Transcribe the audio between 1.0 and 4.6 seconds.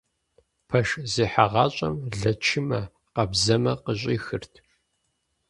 зехьагъащӏэм лэчымэ, къабзэмэ къыщӏихырт.